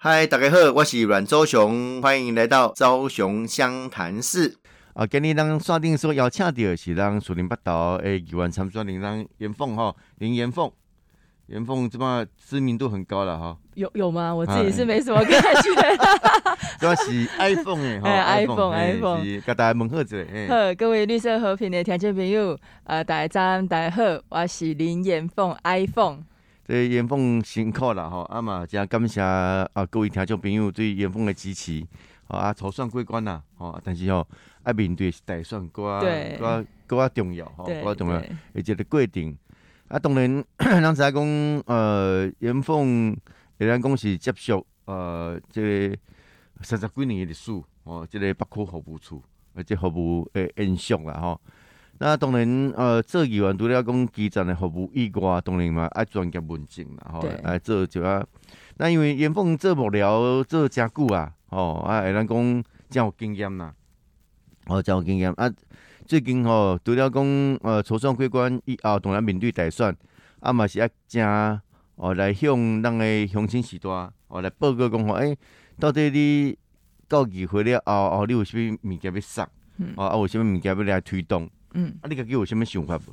[0.00, 4.56] 嗨，大家好，我是阮周雄，欢迎来到周雄湘潭市。
[4.92, 10.70] 啊，今日咱锁定说邀请到的是咱树林八岛诶，亿万参选人咱严凤哈，林严凤，
[11.48, 13.58] 严凤这么知名度很高了哈。
[13.74, 14.32] 有有吗？
[14.32, 15.98] 我自己是没什么感觉。
[16.78, 20.24] 这是 iPhone 诶， 哈，iPhone iPhone，是甲大家问好者。
[20.48, 26.18] 好，各位绿色和平的听众朋友，呃，大家早安，大家好，我是林严凤，iPhone。
[26.68, 31.82] 这严凤辛苦了吼，啊嘛，真感谢啊各位听众朋友对严凤的支持。
[32.26, 34.28] 啊，筹算过关啦，吼，但是吼，
[34.62, 35.98] 啊面对是大选，搁
[36.38, 39.34] 搁搁重要，吼，搁重要，而且个过程，
[39.88, 43.16] 啊，当然， 咱知影讲，呃，严凤，
[43.58, 45.96] 咱讲是接受，呃，即个
[46.60, 47.50] 三十几年的历史，
[47.84, 49.22] 哦，即个北科服务处，
[49.54, 51.40] 而且服务诶印象啦，吼。
[52.00, 58.24] 那当然，呃，做议员除了讲基层的服务以外，当然嘛爱专业文证啦，吼，来做就啊。
[58.76, 61.32] 那因为严凤做幕僚做诚久啊。
[61.50, 63.74] 哦，啊，会咱讲真有经验啦，
[64.66, 65.50] 哦，真有经验啊。
[66.06, 67.24] 最近吼，除了讲
[67.62, 69.96] 呃，初选过关以后，当然面对大选，
[70.40, 71.60] 啊嘛是啊，诚
[71.96, 73.88] 哦来向咱的乡亲时代
[74.28, 75.36] 哦来报告讲吼，诶，
[75.80, 76.56] 到底你
[77.08, 79.44] 到议会了后，哦，你有啥物物件要送？
[79.96, 81.50] 哦，啊，有啥物物件要来推动？
[81.74, 83.12] 嗯，啊，你家己有啥物想法不？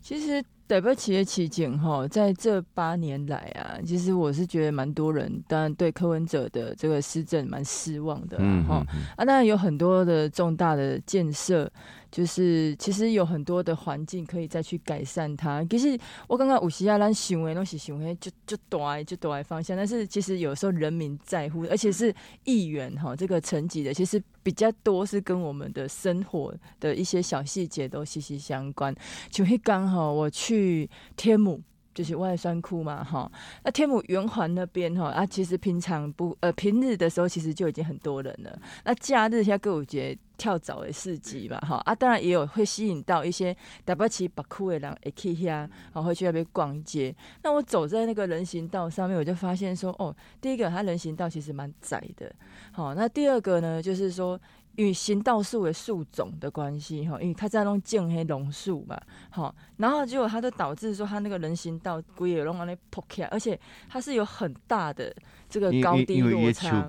[0.00, 0.44] 其实。
[0.66, 8.76] 代表企业期间哈，在这八年来啊，其实我是觉得蛮多人，当然对柯文哲的这个施政蛮失望的哈。
[9.14, 11.70] 啊，当然有很多的重大的建设。
[12.14, 15.64] 就是其实有很多的环境可以再去改善它。
[15.64, 15.98] 其实
[16.28, 28.94] 我刚刚有时啊，咱想的东西行为就就大就大方向，但是其实有时候人民在乎，而且是议员哈这个层级的，其实比较多是跟我们的生活的一些小细节都息息相关。
[29.28, 31.60] 就会刚好我去天母。
[31.94, 33.30] 就是外山窟嘛，哈，
[33.62, 38.58] 那天母圆环那边哈，啊，其实平常不呃平日的时候，其实就已经很多人了。
[38.84, 47.14] 那假日像歌舞节跳蚤的市集嘛，哈，啊，当然也有会吸引到一些打不起把酷的人会去遐，然后会去那边逛街。
[47.42, 52.34] 那我走在那个人行道上面，我就发现说，哦，第一个它人行道其实蛮窄的，
[52.72, 54.38] 好，那第二个呢，就是说。
[54.76, 63.58] 因为行道树的树种的关系，哈，因为它在弄建黑榕树嘛，好，然后结果它就导致说它那个人行道规也弄安尼破开，而且
[63.88, 65.14] 它是有很大的
[65.48, 66.82] 这个高低落差，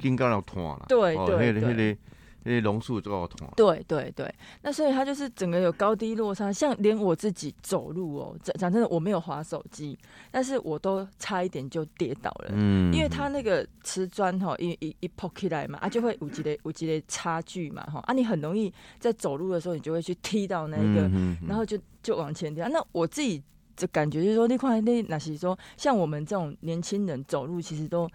[0.88, 1.97] 对对对。
[2.46, 3.48] 那些榕树都要痛。
[3.58, 9.98] 对对对，那所以它就是整个有高低落差，像连我自己走路哦，讲讲真的，我没有滑手机，
[10.32, 12.52] 但是我都差一点就跌倒了。
[12.54, 21.10] 嗯，因为它那个瓷砖哈，一一一抛起来嘛，啊就会有几的有几的差距嘛哈，啊你很容易在走路的时候，你就会去踢到那个，
[21.48, 22.70] 然后就就往前掉。
[22.70, 23.42] 那我自己
[23.76, 28.08] 的感觉就是说，那块那那是说，像我们这种年轻人走路，其实都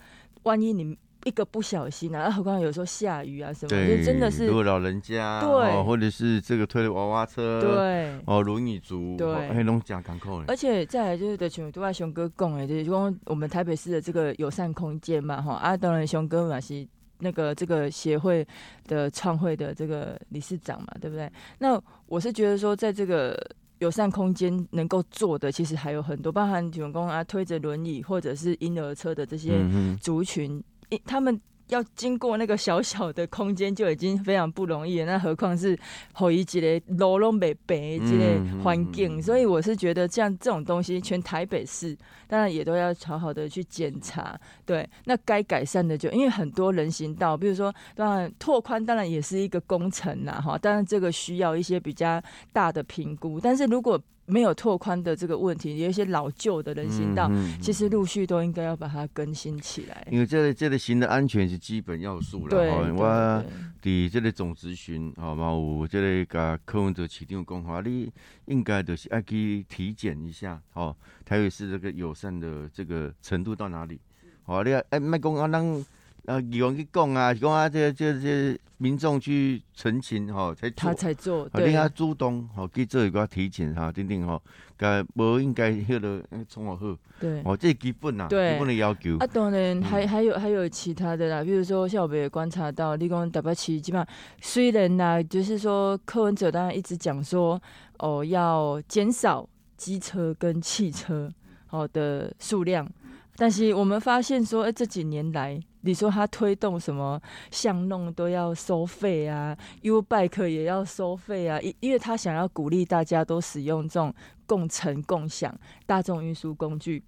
[0.44, 0.96] 万一你。
[1.24, 16.86] 一个不小心啊， 何况有时候下雨啊什么，就真的是如果老人家对，或者是这个推的娃娃车对哦，轮椅族对，黑龙江港口而且再来就是的，像都爱熊哥讲的，就是说我们台北市的这个友善空间嘛哈啊，当然熊哥嘛是
[17.18, 18.46] 那个这个协会
[18.88, 21.30] 的创会的这个理事长嘛，对不对？
[21.58, 23.38] 那我是觉得说，在这个
[23.80, 29.52] 友善空间能够做的，其实还有很多，包含员工啊推着轮椅或者是婴儿车的这些
[30.00, 30.62] 族群。
[31.04, 35.78] 他们要经过那个小小的空间就已经非常不容易了，那何况是
[36.12, 41.96] 后一级的楼龙北北这类环境，所以我是觉得这样这种东西，全台北市
[42.26, 44.36] 当然也都要好好的去检查。
[44.66, 52.20] 对，那该改善的就因为很多人行道，比如说当然拓宽，当然也是一个工程呐，哈，当然这个需要一些比较
[52.52, 60.06] 大的评估，但是如果没有拓宽的这个问题，有一些老旧的人行道，其实陆续都应该要把它更新起来。
[60.10, 62.50] 因为这个这个行的安全是基本要素了。
[62.50, 63.44] 对，我
[63.82, 68.12] 伫这个总咨询，好嘛，有这个甲柯文哲市长讲话，你
[68.46, 70.94] 应该就是爱去体检一下，哦，
[71.24, 73.98] 台北市这个友善的这个程度到哪里？
[74.44, 75.84] 好，你哎，麦讲啊，让。
[76.26, 84.42] 呃，有人去讲啊，讲啊，这这这民众去澄清吼，才他才做，对啊，主动吼去做一个提醒哈，等等吼，
[84.76, 89.16] 该无应该迄个从我好，对，哦，这基本啊，基本的要求。
[89.18, 97.60] 啊，当然还还有还有其他的啦，比如说像我们也观察到，立功 W 七基本上虽然呐，就是说柯文哲当然一直讲说，
[97.98, 101.30] 哦，要减少机车跟汽车
[101.66, 102.88] 好的数量。
[103.36, 114.14] 但是我们发现说，哎，这几年来，你说他推动什么巷弄都要收费啊，U bike 也要收费啊，因因为他想要鼓励大家都使用这种
[114.46, 117.02] 共乘共享大众运输工具。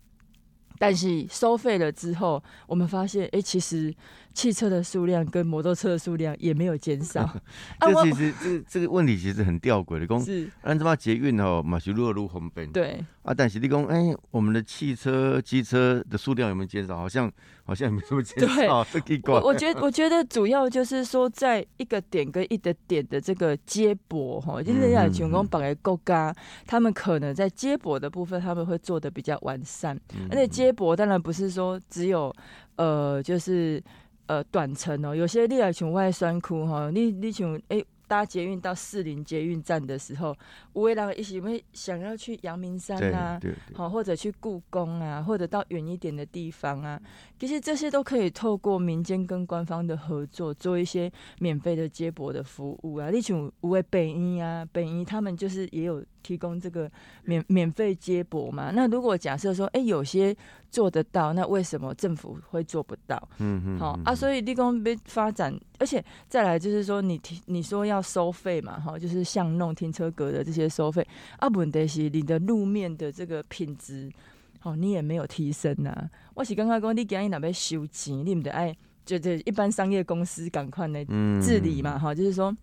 [0.78, 3.94] 但是收费了之后，我们发现，哎，其实
[4.32, 7.24] 汽车的数量跟摩托车的数量也没有减少。
[7.80, 10.20] 这其实这这个问题其实很吊诡的，讲
[10.62, 12.70] 按这么捷运哦，嘛是越路红本。
[12.72, 16.96] 对啊，但是你讲，哎，我们的汽车、机车的数量有没有减少？
[16.96, 17.30] 好像
[17.62, 18.84] 好像也没什么减少。
[18.84, 26.34] 对， 我我觉得我觉得主要就是说，在一个点跟一个点的这个接驳哈，就是要全工本来够嘎，
[26.66, 29.96] 他们可能在接驳的部分他们会做的比较完善，
[30.28, 30.72] 而且接。
[30.72, 32.34] 驳当然不是说只有，
[32.76, 33.78] 呃，就是
[34.26, 37.82] 呃短程哦，有些你来从外酸窟哈，你你从哎。
[38.08, 40.36] 搭捷运到士林捷运站的时候，
[40.74, 43.40] 五位郎一起会想要去阳明山啊，
[43.72, 47.00] 好或者去故宫啊，或者到远一点的地方啊，
[47.38, 53.08] 其实这些都可以透过民间跟官方的合作，做一些免费的接驳的服务啊。
[53.08, 56.88] 例如五位北医啊，北医他们就是也有提供这个
[57.24, 58.70] 免免费接驳嘛。
[58.72, 60.36] 那如果假设说，哎，有些
[60.70, 63.20] 做得到，那为什么政府会做不到？
[63.38, 68.00] 嗯嗯，好啊，所以立功被发展，而且再来就是说，你提你说要。
[68.12, 71.06] 收费嘛，哈，就是像弄停车格的这些收费，
[71.38, 74.12] 啊，问题是你的路面的这个品质，
[74.64, 76.10] 哦，你也没有提升呐。
[76.34, 78.76] 我是刚刚讲，你今日那边收钱，你唔得爱，
[79.06, 81.02] 就就一般商业公司赶快来
[81.40, 82.54] 治理嘛，哈，就是说。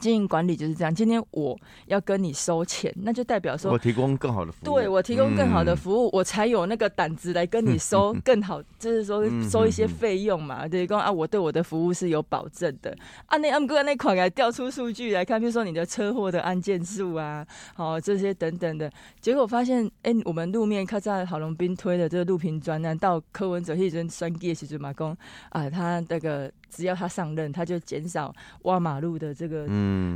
[0.00, 0.94] 经营管理就是这样。
[0.94, 4.64] 今天我要跟你收钱，那就代表说，我提供更好的服务。
[4.64, 10.66] 对我提供更好的服务，我才有那个胆子来跟你收更好，就是说收一些费用嘛。
[10.66, 12.96] 对，讲啊，我对我的服务是有保证的。
[13.26, 18.90] 啊，那 M 哥那款来调出数据来看，比如说你的车祸的案件数啊，好这些等等的。
[19.20, 25.16] 结果发现，哎，我们路面看在郝龙斌推的这个路平专案，到柯文哲一直酸计时阵嘛，讲
[25.50, 26.50] 啊，他那个。
[26.74, 29.66] 只要他上任，他就减少挖马路的这个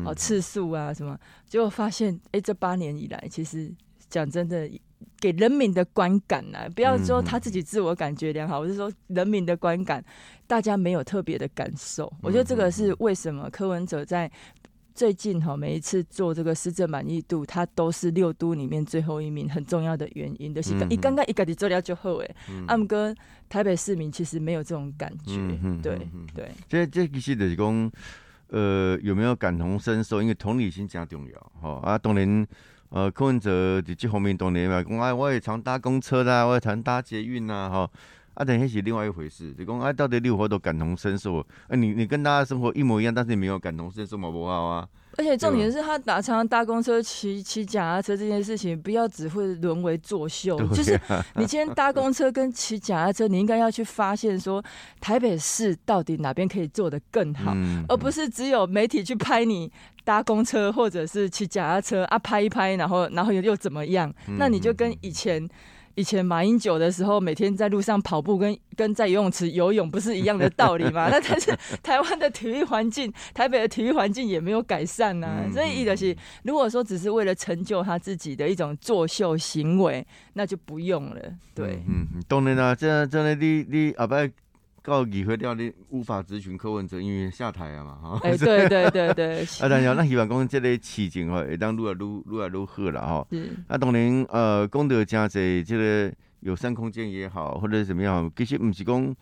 [0.05, 3.71] 哦次数啊什么，结果发现哎，这八年以来，其实
[4.09, 4.67] 讲真的，
[5.21, 10.03] 给人民的观感啊，不要说他自己自我感觉良好，我是说人民的观感，
[10.47, 12.11] 大家没有特别的感受。
[12.23, 14.31] 我觉得这个是为什么柯文哲在。
[14.97, 22.37] 最近哈，每一次做这个施政满意度，它都是六都里面最后一名，很重要的原因就是，一刚刚一个的做了就好诶。
[22.67, 23.15] 阿姆哥，
[23.47, 25.37] 台北市民其实没有这种感觉，
[25.83, 26.51] 对对。
[26.67, 27.93] 这这其实就是讲，
[28.49, 30.23] 呃，有没有感同身受？
[30.23, 32.47] 因为同理心真重要，哈啊，当然，
[32.89, 37.91] 呃，柯文哲在这方面当然嘛，讲啊，我也常搭公车啦，我也常搭捷运呐，哈。
[38.37, 39.53] 啊，等下是另外一回事。
[39.55, 41.39] 就讲啊，到底你有法都感同身受？
[41.39, 44.87] 啊，你你跟大家生活一模一样，但是你没有感同身受嘛，不好啊。
[45.19, 50.59] 而且重点是他打常搭公车、骑骑脚踏车这件事情，不要只会沦为作秀。
[50.75, 51.01] 就是
[51.37, 54.63] 你今天搭 公车跟骑脚踏车，你应该要去发现说，
[55.01, 57.57] 台北市到底哪边可以做得更好，
[57.89, 59.73] 而不是只有媒体去拍你
[60.05, 64.13] 搭公车或者是骑脚踏车啊，拍一拍，然后然后又又怎么样？
[64.37, 65.49] 那你就跟以前。
[65.97, 71.09] 以前马英九的时候，每天在路上跑步，跟跟在游泳池游泳不是一样的道理吗？
[71.11, 75.45] 那但是台湾的体育环境，台北的体育环境也没有改善呐。
[75.53, 81.21] 所以意思是，如果说只是为了成就他自己的一种作秀行为，那就不用了。
[81.55, 84.29] 对，嗯，当然啦，这这你你阿伯。
[84.87, 88.21] 告议会了，你无法咨询柯文哲，因为下台啊嘛，哈。
[88.23, 89.41] 哎， 对对对对。
[89.43, 93.27] 啊，但是 咱希望讲这个事情吼，会当愈来愈愈来愈好啦，哈。
[93.33, 93.51] 是。
[93.67, 99.17] 啊，当然，呃，讲到真济，这个友善空间也好，或者怎么样，其实不是讲，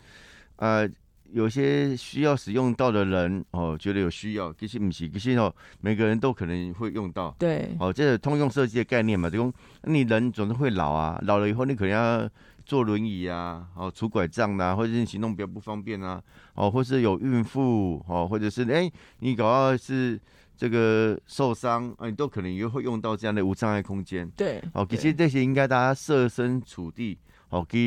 [0.57, 0.87] 呃，
[1.31, 7.35] 有些需要使用到的人哦，觉得有需要，其实不是，其实哦，每个人都可能会用到。
[7.39, 7.75] 对。
[7.79, 9.53] 哦，这是通用设计的概念嘛，就讲
[9.85, 12.29] 你人总是会老啊，老了以后你可能要。
[12.65, 16.21] 坐轮椅啊，哦，拄拐杖啊，或者是行动比较不方便啊，
[16.55, 20.19] 哦，或是有孕妇，哦，或者是哎，你搞到是
[20.57, 24.27] 这个受伤，啊，你都可能也会用到这样的无障碍空间。
[24.35, 27.17] 对，哦，其实这些应该大家设身处地，
[27.49, 27.77] 哦，可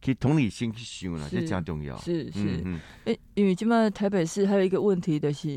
[0.00, 1.96] 可同理心去想啦，这加重要。
[1.98, 2.62] 是是，
[3.04, 5.48] 哎，因为今嘛台北市还有一个问题的是，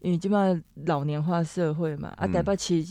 [0.00, 2.82] 因为今嘛老年化社会嘛，啊，台北市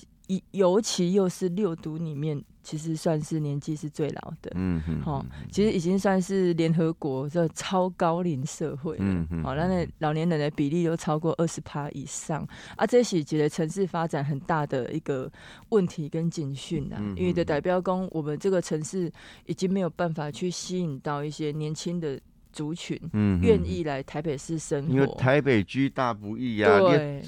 [0.51, 2.43] 尤其又是六都里面。
[2.61, 15.31] 其实算是年纪是最老的，嗯嗯，好，其实已经算是联合国这超高龄社会了，嗯嗯，好，那那老年人的比例都超过二十趴以上，啊，这是觉得城市发展很大的一个
[15.69, 19.11] 问题跟警讯啊，因为的代表工我们这个城市
[19.47, 22.19] 已经没有办法去吸引到一些年轻的。
[22.51, 26.79] 族群嗯，愿意来台北市生活，因为台北居大不易啊，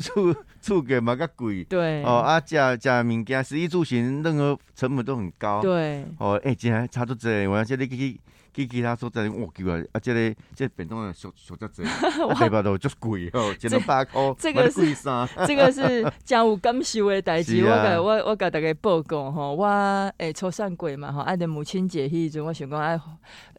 [0.02, 2.04] 住 住给嘛个贵，对。
[2.04, 6.06] 哦啊，加加物件，食衣住行任何成本都很高，对。
[6.18, 8.20] 哦，哎，今天差多这，我要叫你去
[8.54, 14.94] 去其他所在，哇，奇怪，啊，这个这便当啊，俗俗只济， 啊，台北都足贵哦，一两百块，这个是
[15.48, 17.64] 这个是真有感受的代志。
[17.64, 19.66] 我甲我我甲大家报告吼，我
[20.18, 23.00] 诶初三过嘛吼，爱的母亲节迄阵，我想讲爱。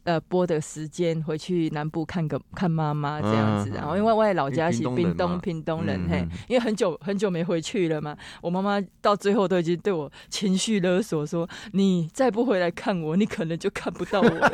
[0.04, 14.52] 呃，播的时间回去南部看个看妈妈这样子，然后因为我老家是屏东屏东人嘿，因为很久很久没回去了嘛，我妈妈到最后都已经对我情绪勒索说，你再不回来看我，你可能就看不到我了。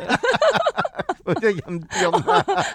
[1.25, 2.11] 我就严重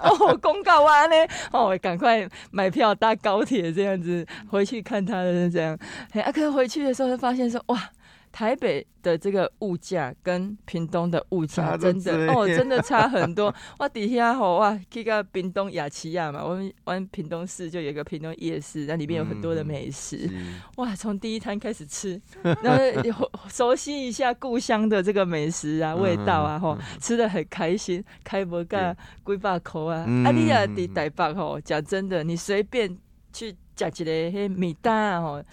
[0.02, 1.16] 哦，公告完呢，
[1.52, 5.78] 哦，赶快买票搭高铁这样子回去看他的这样，
[6.12, 7.90] 哎，可回去的时候就发现说，哇。
[8.34, 13.54] 台北的这个物价跟屏东的物价真的哦，真的差很多。
[13.78, 20.28] 我底下吼哇，去个屏东雅琪亚嘛，我们玩屏东市就有一个屏东夜市，那里面有很多的美食。
[20.78, 22.20] 哇，从第一摊开始吃，
[22.60, 22.76] 然
[23.12, 29.98] 后熟悉一下故乡的这个美食啊，味道啊，吼，吃的很开心，开不个几百口啊。
[30.00, 32.98] 啊，你啊，伫台北吼，讲真的，你随便
[33.32, 33.54] 去。
[33.74, 35.44] 加一个迄米单哦，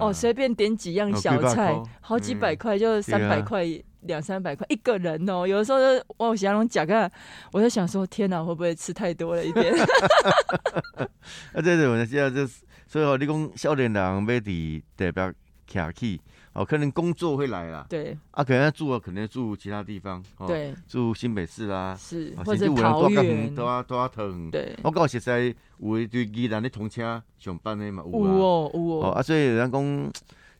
[0.00, 3.64] 哦，随便点几样小菜，好几百块，就三百块，
[4.02, 5.46] 两三百块一个人哦。
[5.46, 5.78] 有的时候
[6.16, 7.10] 我想龙讲个，
[7.52, 9.72] 我就想说，天哪，会不会吃太多了一点？
[11.52, 15.32] 啊，这种现在就是，所以哦，你讲少年人要伫台北
[15.70, 16.20] 徛起。
[16.54, 30.12] 哦，可能工作会来啦，对，啊，可能住啊，可能住其他地方，对，住新北市啦，是，或者桃园，都啊都啊疼，对，我讲实在，有对宜兰的同车上班的嘛，有哦，有哦，啊，所以人讲，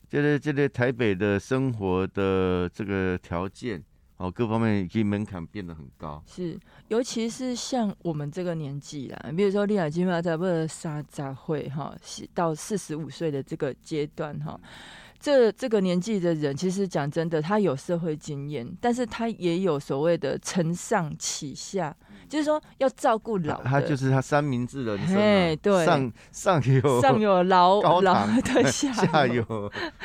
[0.09, 3.83] 这个这个台北的生活的这个条件，
[4.19, 6.59] 哦，各方面已经门槛变得很高，是，
[6.89, 11.95] 尤其是像我们这个年纪啦，比如说利亚金马在不沙杂会哈，
[12.33, 14.59] 到四十五岁的这个阶段哈。
[15.19, 21.95] 这这个年纪的人，其实讲真的，他有社会经验，但是他也有所谓的承上启下。
[22.27, 25.15] 就是说要照顾老，他就是他三明治人生，
[25.63, 29.43] 对，上上有上有老老的下 下有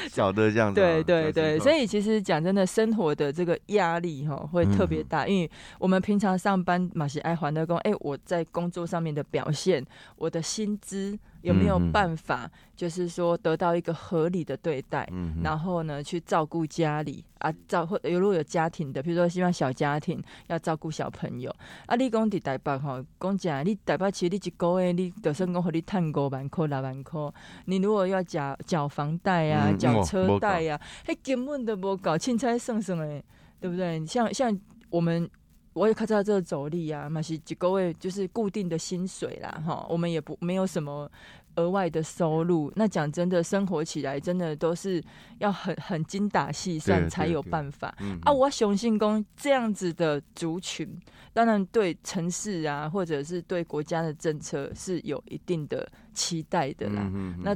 [0.09, 9.85] 小的这样子，对对对，所以其实讲真的，生活的这个压力哈会特别大，因为我们平常上班马西爱还的工，哎，我在工作上面的表现，
[10.17, 15.07] 我的薪资有没有办法，就是说得到一个合理的对待，
[15.43, 17.25] 然后呢去照顾家里。
[17.39, 27.21] 啊，照或有如果有家庭的，比如说希望小家庭要照顾小朋友，啊，你讲伫台北吼，讲真，你台北其实你一个月你就算讲和你趁五万块、六万块，
[27.67, 33.23] 你如果要缴缴房贷啊、缴车贷啊，迄根本都无搞，凊彩算算诶，
[33.61, 34.07] 对不对？
[34.07, 34.59] 像像
[34.89, 35.29] 我们，
[35.75, 41.11] 我也看到这个走力啊，嘛是几个月就是固定的薪水啦，哈，我们也不没有什么。
[41.57, 45.01] 额外的收入，那讲真的，生活起来真的都是
[45.39, 48.33] 要很很精打细算才有办法啊！
[48.33, 51.01] 我雄信公这样子的族群，
[51.33, 57.11] 当然对城市啊，或者是对国家的政策是有一定的期待的啦。
[57.43, 57.55] 那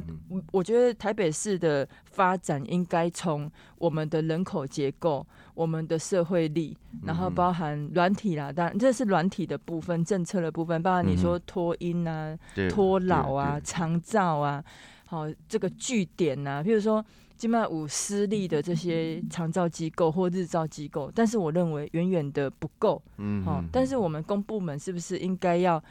[0.51, 5.25] 我觉得台北市的发展应该从我们的人口结构。
[5.55, 12.33] 我们的社会力，然后包含软体啦，当然这是软体的部分，政策的部分，包含你说托婴啊、
[12.69, 14.63] 托老啊、长照啊，
[15.05, 25.83] 好这个据点呐，比如说金麦五私立的这些长照机构或日照机构，但是我认为远远的不够，嗯，好，但是我们公部门是不是应该要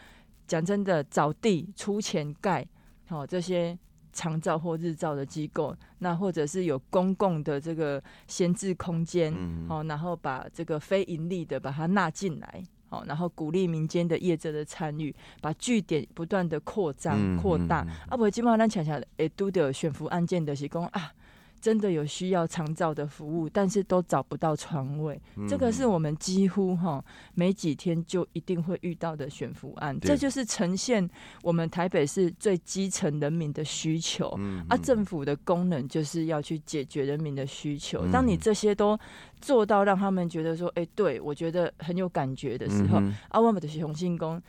[0.48, 2.66] 讲真的找地出钱盖
[3.06, 3.78] 好这些？
[4.10, 9.32] 长照或日照的机构，那或者是有公共的这个闲置空间，
[9.68, 21.12] 好，然后把这个非盈利的把它纳进来，好，然后鼓励民间的业者的参与，把据点不断的扩张扩大，啊，不，基本上咱常常会拄到选服案件的是讲啊。
[21.60, 31.08] 真的有需要长照的服务，但是都找不到床位，这个是我们几乎哈没几天就一定会遇到的选服案，这就是呈现
[31.42, 34.28] 我们台北市最基层人民的需求。
[34.68, 38.06] 啊，政府的功能就是要去解决人民的需求。
[38.10, 38.98] 当你这些都
[39.40, 44.40] 做到，让他们觉得说，哎，对我觉得很有感觉的时候，啊，我们的雄信公。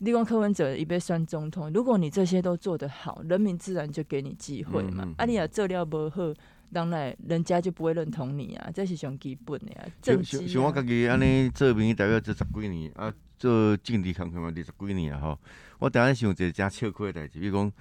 [0.00, 5.06] 立功柯文哲已被选总统，如果你这些都做得好，人民自然就给你机会嘛。
[5.18, 6.34] 啊，你啊做了无好，
[6.72, 9.84] 当然人家就不会认同你啊，这是上基本的啊。
[10.02, 15.38] 像像我家己安尼做民意代表做十几年啊，做政治工作嘛二十几年啊吼。
[15.78, 17.72] 我当然想一个真笑亏的代志，比如讲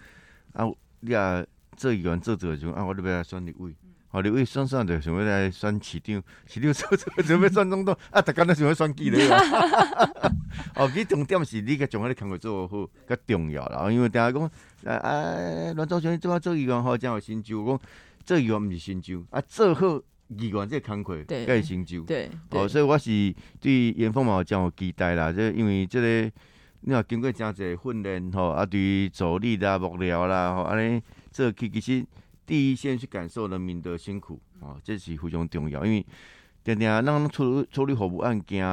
[0.51, 1.45] 啊，你啊
[1.77, 3.73] 做议员做做就啊，我你要来选立委。
[4.11, 9.27] 哦，你为算算着想要来选市长，市长做做准备选总统， 啊，逐家都想要选举咧。
[10.75, 13.91] 哦，你重点是你个将来的工作做好，较重要啦。
[13.91, 14.49] 因为大家讲，
[14.85, 17.65] 啊啊，阮周先做啊做议员吼，真有成就。
[17.65, 17.79] 讲
[18.25, 26.31] 做议员毋是成就，啊做好议员这个工课，才会成就，对，哦，所以我是对严凤毛将有期待啦，这因为这个
[26.81, 31.01] 你若经过真济训练吼，啊，对于走力啦、幕僚啦，吼，安尼
[31.31, 32.05] 这其其实
[32.49, 36.03] 第一线去感受人民的辛苦，哦，这是非常重要，因为
[36.63, 38.65] 定定咱处处理服务案件，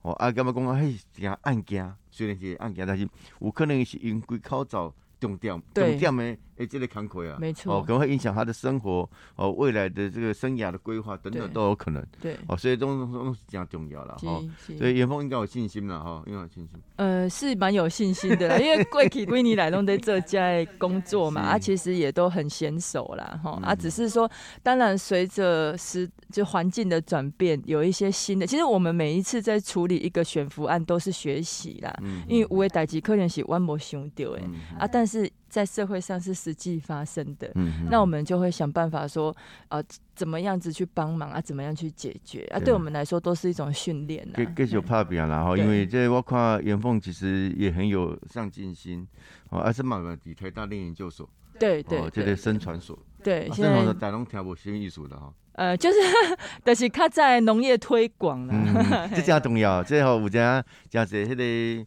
[0.00, 3.06] 哦，啊，感觉讲啊，迄件案件虽然是案件，但是
[3.40, 6.38] 有可能是因规口罩重点，重点的。
[6.58, 14.42] 哎，这个坎坷啊，没错，哦，可能会影响他的生活，哦，未来的这个生涯的规划等等都有可能，对，哦，所以都都是这样重要了，哈，
[14.76, 16.80] 所以元峰应该有信心了，哈，应该有信心。
[16.96, 24.28] 呃，是蛮有信心的，因为贵体归你来弄在这家工作嘛， 啊，其实也都很娴熟啦，哈，啊，只是说，
[24.62, 34.42] 当然随着时就环境的转变，有一些新的，其实我们每一次在处理一个悬浮案都是学习啦，嗯因为五位代级可能是万无想到诶，
[34.78, 36.38] 啊，但是在社会上是。
[36.38, 37.50] 实际发生的，
[37.90, 39.36] 那我们就会想办法说，
[39.70, 39.82] 呃，
[40.14, 41.40] 怎么样子去帮忙啊？
[41.40, 42.60] 怎么样去解决啊？
[42.60, 44.54] 对我们来说都是一种训练啊。
[44.56, 49.04] 继续拍片啦，后因为这我看严凤其实也很有上进心，
[49.50, 51.28] 哦，而且嘛在台大练研究所，
[51.58, 55.98] 对对，这个生传所，对，现在大龙听无新艺术的哈，呃，就是，
[56.62, 61.86] 但是他在农业推广啦， 这加重要，最后有加加些迄个。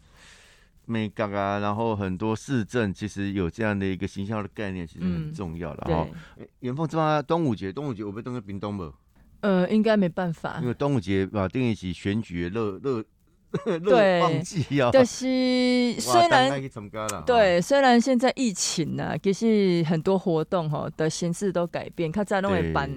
[0.86, 6.08] 美港啊，然后很多市政其实有这样的一个形象的概念，其实很重要了哈。
[6.60, 8.92] 元凤这边端午节，端午节我被冻在屏东不？
[9.42, 13.04] 呃，应该没办法，因为端午节把定义起选举热热
[13.80, 14.90] 热旺季啊。
[14.94, 16.62] 但是 虽然
[17.26, 22.90] 对，虽然现在疫情呢，其实很多活动哈的形式都改变，看在那会办。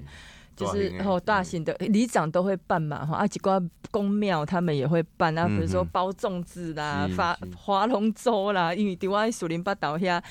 [0.56, 10.22] 就是然后大型的里长都会办嘛哈，啊几个公庙他们也会办啊，比如说包粽子啦、发划龙舟啦，因为伫我树林八岛遐，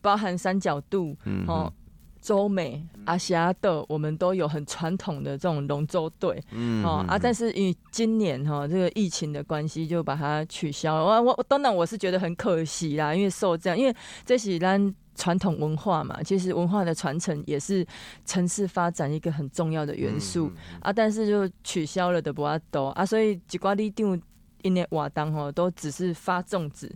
[0.00, 1.16] 包含三角渡、
[1.46, 1.72] 哦、
[2.20, 6.42] 周美、阿霞的，我们都有很传统的这种龙舟队，
[6.84, 10.94] 哦啊，但是因为今年哈这个疫情的关系，就把它取消。
[10.94, 13.94] 我我当然我是觉得很可惜啦，因为受这样，因为
[14.24, 14.94] 这是咱。
[15.18, 17.84] 传统文化嘛，其实文化的传承也是
[18.24, 20.92] 城市发展一个很重要的元素啊。
[20.92, 24.22] 但是就取消了的不阿多啊，所以吉瓜利定
[24.62, 26.90] 一年瓦当吼都只是发粽子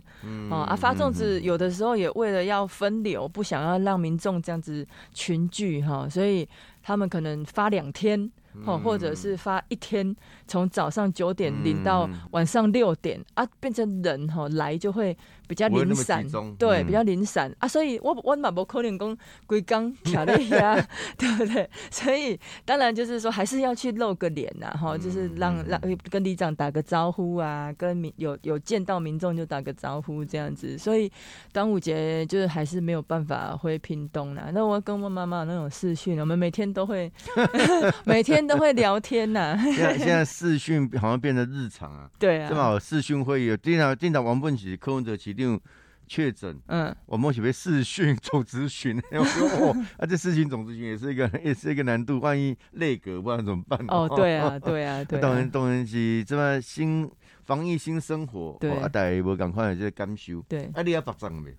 [0.49, 6.47] 哦啊，发粽子有的时候也为了要分流，不想要让民众这样子群聚哈，所以
[6.81, 8.31] 他们可能发两天。
[8.65, 10.15] 哦，或者是发一天，
[10.47, 16.25] 从早上九点领到晚上六点啊，变成人哈来就会比较零散，
[16.57, 20.75] 对，比较零散啊，所以我我嘛无可能讲规工调了呀，
[21.17, 21.67] 对不对？
[21.89, 31.11] 所以当然就是说还是要去露个脸呐，哈，就是让让跟里长打个招呼啊，跟民有有见到民众就打个招呼这样子，所以
[31.51, 34.51] 端午节就是还是没有办法回屏东啦。
[34.53, 37.11] 那我跟我妈妈那种视讯，我们每天都会
[38.05, 38.42] 每天。
[38.47, 42.09] 都会聊天呐， 现在现在视讯好像变得日常啊。
[42.19, 45.59] 对啊，正好视讯会议，经常经常王本起柯文哲起定
[46.05, 53.79] 确诊，嗯，我们准备视讯总咨询，哦，啊，这视讯总咨询也是一个也是一个难度，万一内阁不知道怎么办？
[53.87, 55.21] 哦，对啊，对啊，对啊。
[55.21, 57.09] 当然当然是这么新
[57.45, 61.55] 防疫新生活，对，啊，大家无赶快这个感受，对，啊，你要发展没？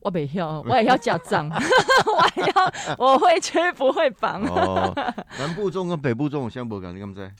[0.00, 4.42] 我袂晓， 我也要假账， 我要我会吹不会绑。
[4.42, 4.92] 哦，
[5.38, 7.30] 南部种跟北部种有相无共，你敢知？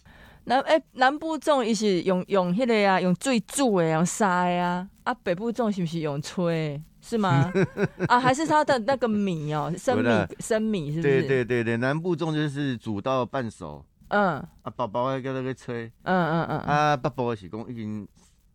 [0.44, 4.88] 南诶，南部种伊是用用迄个啊，用水煮的，用沙的啊。
[5.04, 6.80] 啊，北部种是不是用吹？
[7.02, 7.50] 是吗？
[8.08, 11.22] 啊，还是它的那个米哦，生米生米是不是？
[11.22, 13.84] 对对对对，南部种就是煮到半熟。
[14.08, 14.36] 嗯。
[14.62, 15.90] 啊，宝宝要那个吹。
[16.02, 16.58] 嗯嗯嗯。
[16.60, 18.06] 啊，北部是讲已经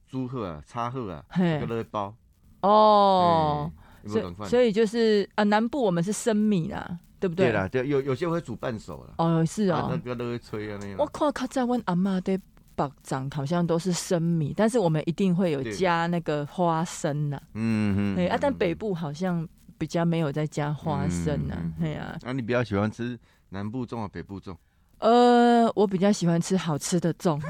[0.08, 2.14] 煮好啊，炒好啊，搁那个包。
[2.62, 3.72] 哦。
[4.08, 7.48] 所以，所以就是啊，南部我们是生米啦，对不对？
[7.48, 9.16] 对啦，对，有有些会煮半熟了。
[9.18, 10.98] 哦，是啊，那个都会吹啊那样。
[10.98, 12.40] 我看看在问阿妈的
[12.76, 17.40] 包长好像都是生米，但是我们一定会有加那个花生呐。
[17.54, 18.16] 嗯嗯。
[18.16, 21.56] 对啊，但北部好像比较没有在加花生呐。
[21.80, 22.18] 对啊。
[22.22, 23.18] 那你比较喜欢吃
[23.50, 24.56] 南部粽啊北部粽？
[25.00, 27.40] 呃，我比较喜欢吃好吃的粽。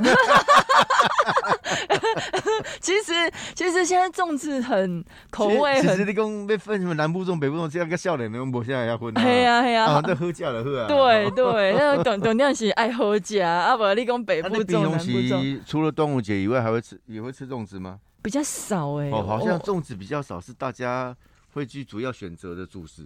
[2.79, 3.13] 其实，
[3.53, 5.89] 其实现在粽子很口味很。
[5.89, 9.13] 其实你讲要分什么南部粽、北部粽，这样个笑脸的，无现在要分。
[9.15, 10.87] 系啊系啊，都喝假了喝啊。
[10.87, 15.61] 对对，那董董亮是爱喝假，啊不，你讲北部粽、南部粽。
[15.65, 17.99] 除了端午节以外，还会吃也会吃粽子吗？
[18.21, 19.09] 比较少哎。
[19.09, 21.15] 哦，好像粽子比较少，是大家
[21.53, 23.03] 会去主要选择的主食。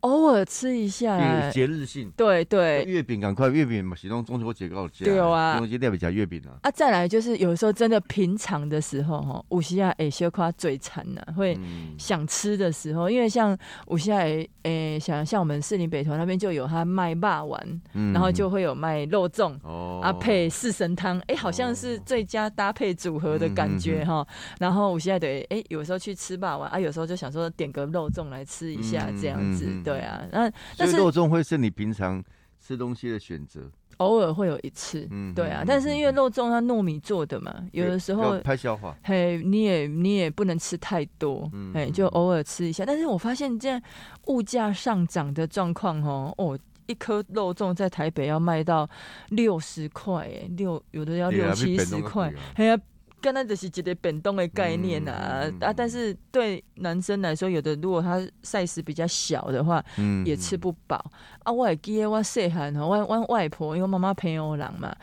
[0.00, 2.10] 偶尔吃一下，节日性。
[2.16, 5.04] 对对，月饼赶快，月饼嘛，其中中秋节告节。
[5.04, 6.56] 对啊，中秋节代表加月饼啊。
[6.62, 11.58] 啊，再来就是有时候真的平常的时候哈，有时啊，诶，小夸嘴馋呢，会
[11.98, 13.56] 想吃的时候，因为像
[13.88, 19.54] 有时诶，诶，想像我们士林北屯那边就有他卖霸丸，然后就会有卖肉粽，
[20.00, 24.26] 啊，配四神汤，哎，好像是最佳搭配组合的感觉哈。
[24.58, 29.66] 然后我现在得，哎，有时候去吃霸丸啊，有时候就想说点个肉粽来吃一下这样子。
[29.90, 32.22] 对啊，那但是肉粽会是你平常
[32.58, 42.84] 吃东西的选择，偶尔会有一次，嗯，对啊，但是因为肉粽它糯米做的嘛，有的时候太消化，嘿，你也你也不能吃太多，哎，就偶尔吃一下。
[42.86, 43.80] 但是我发现这样
[44.26, 48.88] 物价上涨的状况哦，哦，一颗肉粽在台北要卖到
[49.30, 52.78] 六十块，哎，六有的要六七十块，哎呀。
[53.20, 55.72] 刚才就是一个变动的概念啊啊！
[55.72, 60.96] 但是对男生来说，有的如果他 size 比较小的话，嗯，也吃不饱
[61.44, 61.52] 啊。
[61.52, 64.94] 我记得我细汉吼，我我外婆因为妈妈陪我人嘛，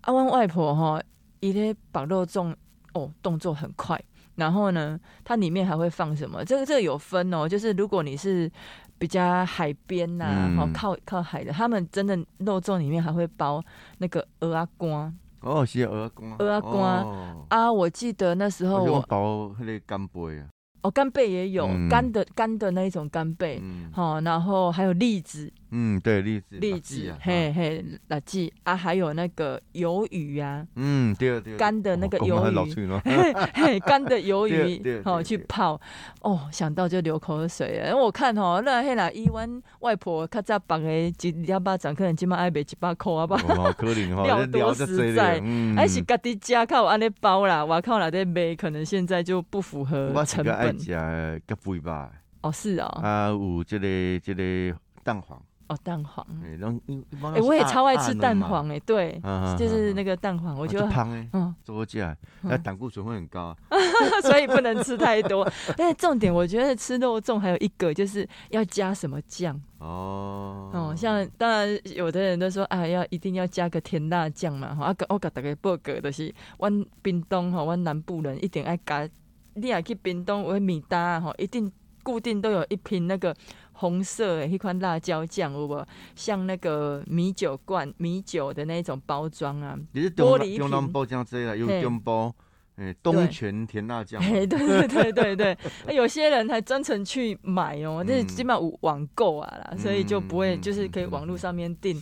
[0.00, 1.00] 啊，我外婆哈，
[1.40, 2.54] 伊咧绑肉粽
[2.94, 4.00] 哦，动作很快。
[4.36, 6.44] 然后呢，它里面还会放什么？
[6.44, 8.50] 这个这个有分哦，就是如果你是
[8.96, 13.62] 比较海边呐，好靠靠海的，他们真的肉粽里面还会包
[13.98, 15.12] 那个鹅啊瓜。
[15.40, 17.06] 哦，是鹅肝，鹅肝。
[17.48, 17.72] 啊！
[17.72, 20.48] 我记得那时候我包那个干贝啊。
[20.82, 23.60] 哦，干贝也有干的干的那一种干贝，
[23.92, 35.80] 好，然后还有栗子，嗯，对，栗子，栗子，嘿嘿，辣鸡啊，还有那个鱿鱼啊，嗯，对对，干的那个鱿鱼，嘿嘿，干的鱿鱼，好去泡，
[36.22, 37.96] 哦，想到就流口水了。
[37.96, 43.36] 我看哦，那嘿啦，伊阮外婆较早绑的一两巴掌，可能今麦爱卖一百块啊吧，
[44.22, 45.40] 料多实在，
[45.76, 50.78] 还是家己家靠安尼包啦，外靠内底卖，可能现在就不符合成本。
[50.78, 52.10] 食甲肥吧？
[52.40, 52.86] 哦，是哦。
[53.02, 53.86] 啊，有这个
[54.20, 55.40] 这个蛋黄。
[55.68, 56.26] 哦，蛋黄。
[56.42, 59.20] 哎，我也超爱吃蛋黄哎，对，
[59.58, 63.56] 就是那个蛋黄，我觉得胖哎，嗯，多起来，那胆固醇会很高，
[64.22, 65.46] 所以不能吃太多。
[65.76, 70.70] 但是重点，我觉得吃肉粽还有一个就是要加什么酱哦。
[70.72, 74.74] 哦，像当然有的人都说啊，要一定要加个甜辣酱嘛。
[74.74, 79.08] 哈，啊，我给大家报告就是，阮冰东哈，阮南部人一定爱加。
[79.54, 81.70] 你也去冰冻我米搭吼，一定
[82.04, 83.34] 固定都有一瓶那个
[83.78, 85.86] 红色的一款辣椒酱，有无？
[86.14, 92.34] 像那个米酒罐、米酒的那种包装啊，也是玻璃瓶包浆之类的，有中包。
[92.76, 94.22] 哎，东泉甜辣酱。
[94.22, 95.58] 哎，对对对对对，
[95.92, 101.96] 有些人还专程去买哦，那基本上网购啊啦，所以就不会就是可以网络上面订，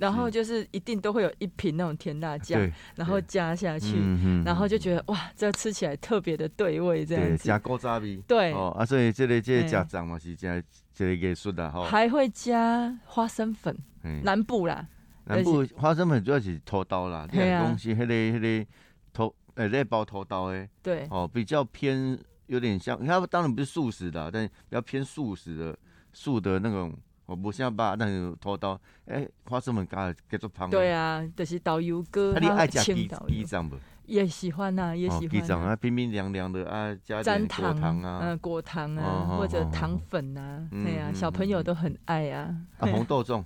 [0.00, 2.58] 然后就是一定都会有一瓶那种甜辣酱，
[2.96, 3.96] 然后加下去，
[4.44, 7.44] 然后就觉得哇，这吃起来特别的对味，这样子。
[7.44, 8.16] 加高渣味。
[8.26, 8.52] 对。
[8.52, 10.60] 哦啊，所以这个这个加酱嘛是加
[10.92, 11.84] 这个艺术的哈。
[11.84, 13.76] 还会加花生粉，
[14.22, 14.88] 南部啦。
[15.24, 18.66] 南部花生粉主要是拖刀啦，这个东西，迄个迄个
[19.12, 19.34] 拖。
[19.56, 25.76] 哎，那包头刀哎，对，哦，比较偏有点像，它当然不是素食的，但比较偏素食的
[26.12, 26.96] 素的那种，
[27.30, 30.68] 我不像把那个拖刀，哎，花生粉加叫做胖。
[30.68, 33.76] 对啊，就是导游哥，他爱加鸡鸡掌不？
[34.06, 35.28] 也喜欢呐，也喜欢。
[35.28, 42.52] 鸡掌啊，冰冰凉凉的啊，加点果糖啊，嗯，果糖啊，或者糖粉啊，对呀，小朋友都很爱啊。
[42.78, 43.44] 啊，红豆粽，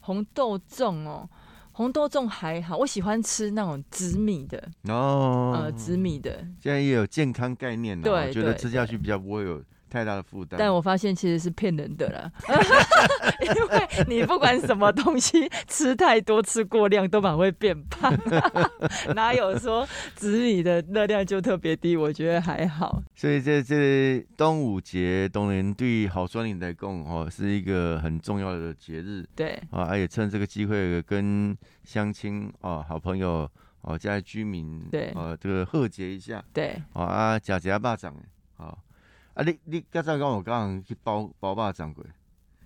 [0.00, 1.28] 红豆粽哦。
[1.72, 6.38] 红豆粽还好，我喜欢吃那种紫米的哦，呃，紫米的。
[6.58, 9.62] 现在也有健康概念了，我觉得吃下去比较不会有。
[9.88, 12.30] 太大的负担，但我发现其实是骗人的啦，
[13.40, 18.12] 因为你不管什么东西吃太多、吃过量都蛮会变胖，
[19.14, 21.96] 哪有说紫米的热量就特别低？
[21.96, 23.02] 我觉得还好。
[23.14, 29.24] 所以在这端午节，当然对好酸林来讲哦，是一个很重要的节日。
[29.34, 33.48] 对啊，也趁这个机会跟乡亲哦、好朋友
[33.82, 36.44] 哦、家居民对啊，这个贺节一下。
[36.52, 38.14] 对啊，假假巴掌
[38.56, 38.76] 啊。
[39.36, 42.02] 啊，你你刚才讲我刚刚去包包霸掌过，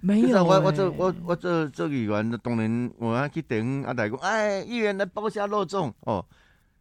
[0.00, 0.44] 没有。
[0.44, 6.24] 我我做我我做做议员当然我要去等阿大讲，哎，议员来包下肉粽哦。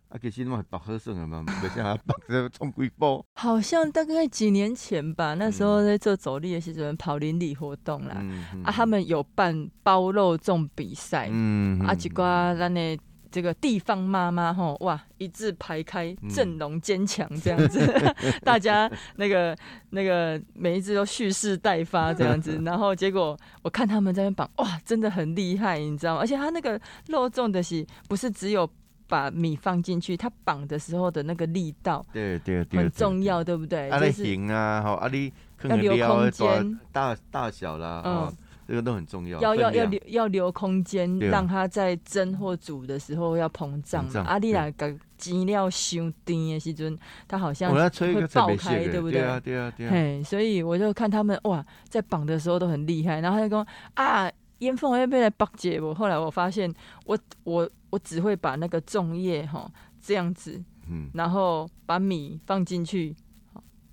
[0.10, 3.26] 啊，其实嘛包好算了嘛，没像包这冲几包。
[3.34, 8.24] 好像大概几年前吧，那时候在做走力的时阵跑邻里活动啦，
[8.64, 12.98] 啊，他们有办包肉粽比赛，嗯，啊，一寡咱的。
[13.32, 17.80] 这个地方妈妈吼哇，一字排开，阵容坚强这样子，
[18.44, 19.56] 大家那个
[19.92, 26.22] 那个每一只都蓄势待发这样子， 然后结果我看他们在那绑哇，真的很厉害，你知道吗？
[26.22, 28.70] 而且他那个肉粽的是不是只有
[29.08, 33.90] 把米放进去，它绑的时候的那个力道，对对对，很重要，对不对？
[33.90, 35.32] 啊，形啊，好，啊，你
[35.64, 38.34] 要留空间，大大小啦，嗯。
[38.70, 44.06] 这个都很重要，要要要留要留空间，让它在蒸或煮的时候要膨胀。
[44.26, 46.96] 阿丽娜个鸡料伤甜的时阵，
[47.28, 49.22] 它好像会爆开，对不对？
[49.22, 49.90] 对啊，对啊，对啊。
[49.92, 53.20] 嘿，所以我就看他们哇，在绑的时候都很厉害。
[53.22, 55.92] 然后他就说啊，烟缝要不要来绑结我？
[55.92, 56.72] 后来我发现，
[57.06, 59.68] 我我我只会把那个粽叶哈
[60.00, 63.16] 这样子，嗯，然后把米放进去。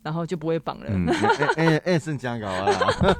[0.02, 0.86] 然后就不会绑了。
[1.56, 2.70] 哎哎， 是这样搞啊？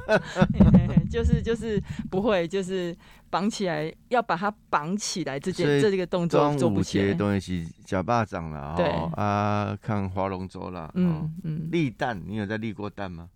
[1.09, 2.95] 就是就是不会，就是
[3.29, 7.13] 绑起来，要把它绑起来，这件这个动作做不起来。
[7.13, 13.29] 东西是假巴掌了，对啊，看划龙舟了，嗯嗯，立蛋，你有在立过蛋吗？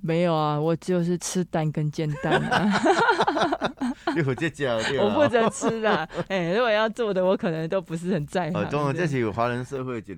[0.00, 2.80] 没有啊，我就是吃蛋跟煎蛋啊。
[4.14, 6.08] 你负责教我负责吃啦。
[6.28, 8.54] 哎，如果要做的，我可能都不是很在乎。
[8.70, 10.14] 当然，这是华人社会一个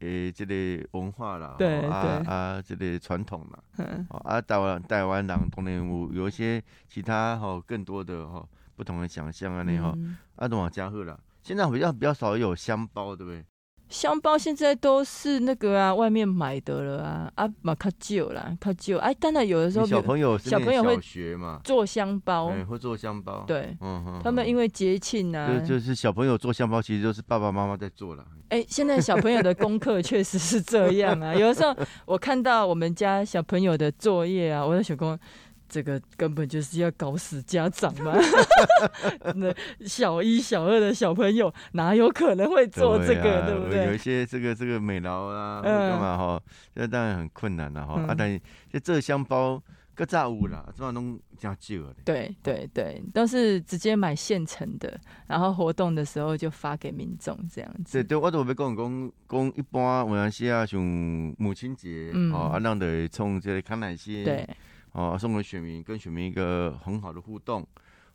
[0.00, 3.58] 诶，这个文化啦，对对啊，这个传统啦。
[3.78, 4.06] 嗯。
[4.24, 8.44] 啊，台湾台湾人当然有有一些其他哈更多的哈
[8.76, 9.96] 不同的想象啊，那哈
[10.36, 11.18] 啊，都往加贺啦。
[11.42, 13.44] 现在比较比较少有香包，对不对？
[13.88, 18.98] 香包现在都是那个啊，外面买的了啊，啊，嘛卡旧啦，卡旧。
[18.98, 23.44] 哎，当然有的时候小朋友小朋友会学嘛，做香包，会做香包。
[23.46, 28.24] 对，嗯哼，他们因为节庆啊，就就是小朋友做香包，其实就是爸爸妈妈在做了。
[28.48, 35.18] 哎，现在小朋友的功课确实是这样啊，有的时候我看到我们家小朋友的作业啊，我在想说。
[35.68, 38.14] 这个根本就是要搞死家长嘛！
[39.34, 39.54] 那
[39.86, 43.86] 小一、小二的小朋友哪有可能会做这个，对不对？
[43.86, 46.42] 有一些这个这个美劳啊，干嘛哈？
[46.74, 48.00] 这当然很困难了哈。
[48.02, 48.38] 啊，但
[48.70, 49.62] 就这香包
[49.94, 51.94] 各炸物啦，这拢加旧了。
[52.04, 57.92] 对对对，都是直接买现成的，然后活动的时候就发给民众这样子。
[57.92, 60.80] 对对，我都要讲讲讲，一般有时啊，像
[61.38, 64.22] 母亲节哦，啊，让的从这个康乃馨。
[64.22, 64.48] 对。
[64.96, 67.66] 哦，送给选民，跟选民一个很好的互动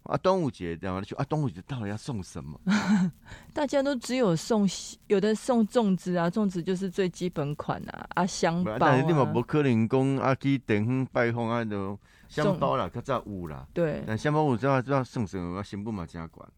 [0.02, 0.18] 啊！
[0.18, 1.24] 端午节这样去啊！
[1.26, 2.60] 端午节到底要送什么？
[3.54, 4.68] 大家都只有送，
[5.06, 8.78] 有的送粽子啊，粽子就是最基本款啊，啊香包啊。
[8.80, 11.96] 但是你嘛不可能讲啊去电风拜访啊那种
[12.28, 13.68] 香包啦，较早有啦。
[13.72, 14.04] 对。
[14.08, 16.50] 但香包有知道知道送什么，新不嘛真管。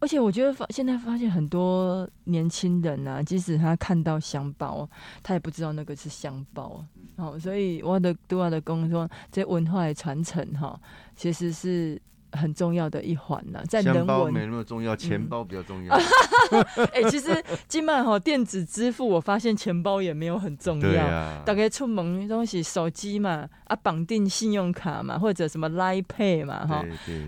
[0.00, 4.88] 而且我觉得发现在发现很多年轻人啊，即使他看到香包，
[5.22, 6.84] 他也不知道那个是香包。
[7.16, 10.80] 哦，所以我的对我的工作，这文化的传承哈，
[11.14, 12.00] 其实是。
[12.32, 15.94] 很重要的一环呢，在人文没那么重要，钱包比较重要。
[16.92, 21.42] 哎，其实今麦哈电子支付，我发现钱包也没有很重要。
[21.44, 26.84] 大概出门东西，手机嘛，啊，绑定信用卡嘛，或者什么 Line Pay 嘛，哈。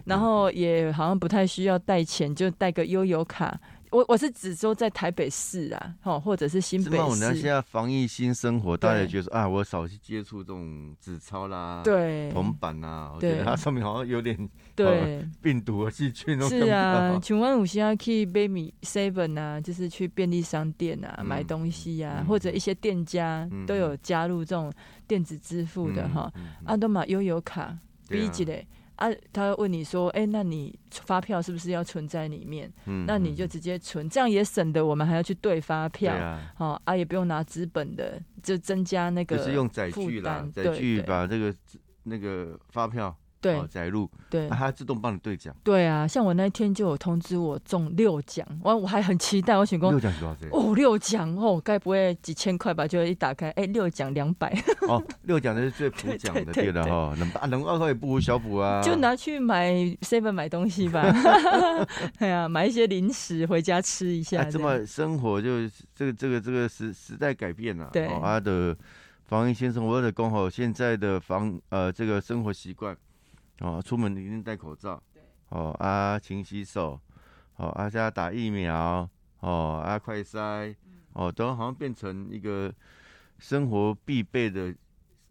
[0.07, 3.59] 然后也好像不太需要带钱，就带个悠游卡。
[3.93, 7.03] 我我是指说在台北市啊，哈，或者是新北市。
[7.03, 15.23] 我们现在防疫新生活，大家觉得啊，我少去接触这种纸钞啦，对，铜板啊，我觉得它上面好像有点对。
[15.43, 16.59] 病毒和细菌那种。
[16.59, 24.73] 是啊，请问有些去 Baby Seven 啊，就是去便利商店啊买东西啊，或者一些店家都有加入这种
[25.07, 26.33] 电子支付的哈，
[26.65, 27.77] 阿多玛悠游卡，
[28.09, 28.67] 比起来。
[28.97, 32.73] 啊，他问你说，哎，那你发票是不是要存在里面？
[32.87, 36.15] 嗯，那你就直接存，这样也省得我们还要去对发票，
[36.55, 41.55] 好啊，也不用拿资本的，就增加那个就是用载具啦，载具把这个
[42.05, 43.17] 那个发票。
[43.43, 45.53] 对，载入，对，它自动帮你兑奖。
[45.65, 50.49] 对啊，像我那天就有通知我中六奖，我我还很期待，我想讲六奖多少钱？
[50.53, 52.87] 哦，六奖哦，该不会几千块吧？
[52.87, 54.57] 就一打开，哎，六奖两百。
[54.87, 58.81] 哦，六奖的是最普奖的，对的哈，能啊能二块也不如小补啊。
[58.81, 61.03] 就拿去买 seven 买东西吧。
[62.21, 64.45] 哎呀，买一些零食回家吃一下。
[64.45, 68.77] 这么生活就这个这个这个时时代改变了，对，他的
[69.27, 72.97] 防疫先生，我的刚好现在的防呃这个生活习惯。
[73.61, 75.03] 哦，出门一定戴口罩。
[75.13, 75.23] 对。
[75.51, 76.99] 哦啊，勤洗手。
[77.57, 79.09] 哦啊，现在打疫苗。
[79.41, 80.75] 哦啊，快筛。
[81.13, 82.73] 哦，都好像变成一个
[83.39, 84.75] 生活必备的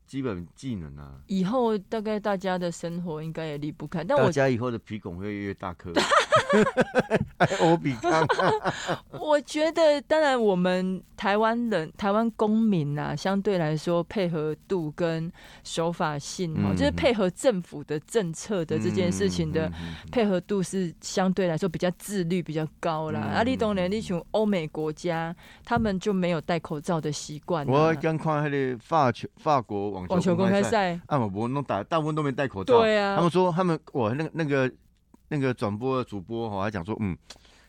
[0.06, 1.20] 基本技能啊。
[1.28, 4.04] 以后大概大家的生活应该也离不开。
[4.04, 5.92] 但大家以后的鼻孔会越来越大颗。
[7.62, 8.26] 我比康。
[9.20, 15.32] 我觉得，当然，我们台湾人、台湾公民呐，相对来说配合度跟
[15.64, 19.72] 守法性哦，就是配合政府的政策的这件事情的
[20.12, 23.20] 配合度是相对来说比较自律、比较高啦。
[23.20, 27.66] 啊，你懂的，你像欧美国家，他们就没有戴口罩的习惯。
[27.68, 32.80] 我刚看那个法球、法国网球公开赛，啊，我弄大大部分都没戴口罩。
[32.80, 34.72] 对啊，他们说他们，我那个那个。
[35.32, 37.18] 那个转播的主播哈，还讲说，嗯，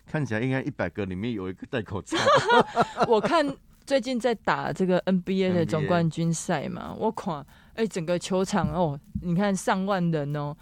[0.04, 2.18] 看起来应该一百个里面有一个戴口罩。
[3.06, 3.46] 我看
[3.86, 10.56] 最近在打这个 NBA 的总冠军赛嘛，我看哎，整个球场哦，你看上万人哦。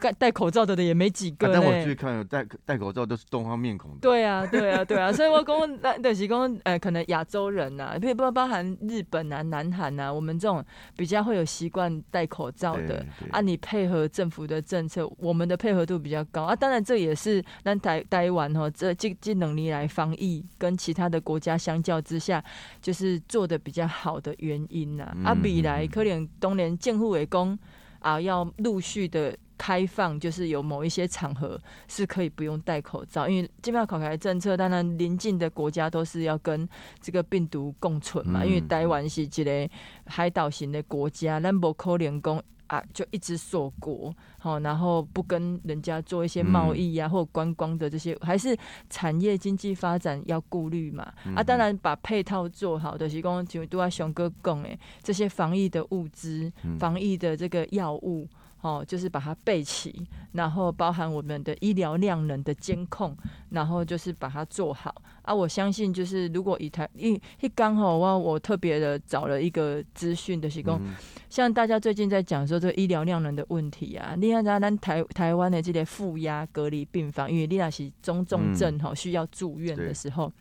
[0.00, 3.98] 戴戴口罩的的也没几个但我去看戴戴口罩都是东方面孔的。
[4.00, 10.64] 对啊，对啊，对啊，所以我讲 那那是讲，呃，可能亚洲人呐，不不包含日本啊、南韩啊，我们这种
[10.96, 13.40] 比较会有习惯戴口罩的啊。
[13.40, 16.54] 你配合政府的政策，我们的配合度比较高啊。
[16.54, 22.42] 当然，这也是那台台湾哦，这这这能力来防疫，跟其他的国家相较之下，
[22.80, 25.04] 就是做的比较好的原因呐。
[25.24, 27.58] 啊，未来可能当年政府会讲
[28.04, 29.36] 啊，要陆续的。
[29.56, 36.68] 开放就是有某一些场合是可以不用戴口罩，因为基本上考开政策，当然邻近的国家都是要跟
[37.00, 38.44] 这个病毒共存嘛。
[38.44, 39.70] 因为台湾是一个
[40.06, 48.56] 海岛型的国家，咱不可能讲啊就一直锁国，好，然后不跟人家做一些贸易呀或观光的这些，还是
[48.88, 51.12] 产业经济发展要顾虑嘛。
[51.34, 58.28] 啊，当然把配套做好的，提供就都要熊哥讲诶，这些防疫的物资、防疫的这个药物。
[58.64, 59.94] 哦，就是把它备齐，
[60.32, 63.14] 然后包含我们的医疗量能的监控，
[63.50, 65.34] 然后就是把它做好啊。
[65.34, 70.80] 我相信，就是如果以台一一刚好我我特别的找了一个资讯的提供，
[71.28, 80.32] 像大家最近在讲说这个医疗量能的问题啊，你看咱台台湾的这些负压隔离病房，因为你那是中重症哈需要住院的时候。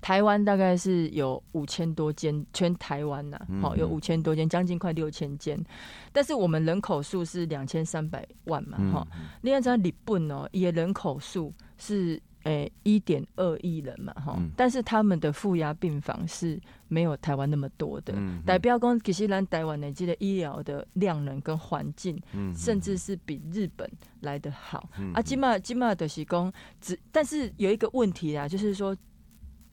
[0.00, 5.58] 台湾大概是有五千多间，全台湾呐，好有五千多间，将近快六千间。
[6.12, 9.06] 但是我们人口数是两千三百万嘛，哈。
[9.42, 14.38] 另外在日本哦，也人口数是诶一点二亿人嘛，哈。
[14.56, 16.58] 但是他们的负压病房是
[16.88, 18.14] 没有台湾那么多的。
[18.46, 22.18] 代表讲，其实咱台湾的这个医疗的量能跟环境，
[22.54, 24.88] 甚至是比日本来的好。
[25.12, 28.96] 啊，起码起码的是讲，只但是有一个问题啊，就是说。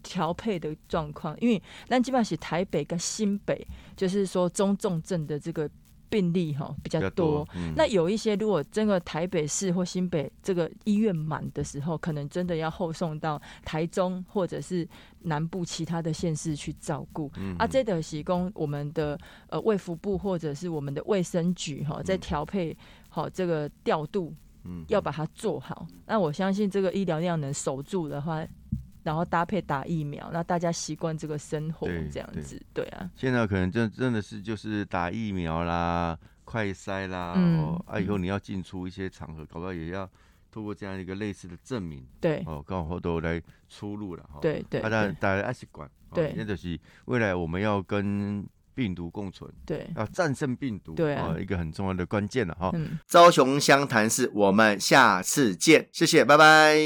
[0.03, 5.67] 调配的状况，因为那基本上是台北跟新北，就是说中重症的这个
[6.09, 7.47] 病例哈比较多。
[7.75, 14.87] 那有一些如果真的台北市或新北这个医院满的时候，可能真的要后送到台中或者是
[15.21, 17.31] 南部其他的县市去照顾。
[17.57, 22.77] 啊，这的提供我们的呃卫福部或者是我们的卫生局哈，在调配
[23.09, 24.31] 好这个调度，
[24.65, 25.87] 嗯，要把它做好。
[26.05, 28.45] 那我相信这个医疗量能守住的话。
[29.03, 33.09] 然后搭配打疫苗，那大家习惯这个生活这样子，对啊。
[33.15, 40.09] 现在可能真真的是就是打疫苗啦、快筛啦，哦，啊，以后你要进出一些场合，搞不好也要
[40.51, 44.81] 通过这样一个类似的证明，对，哦，刚好都来出入了，哈，对对。
[44.81, 52.71] 大家大家爱习惯，对，那就是未来我们要跟病毒共存，对，要战胜病毒，对啊，一个很重要的关键了哈。
[52.73, 56.77] 嗯，朝雄湘潭市，我们下次见，谢谢，拜拜。